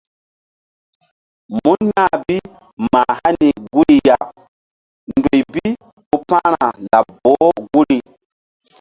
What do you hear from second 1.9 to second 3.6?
ya̧h bi mah hani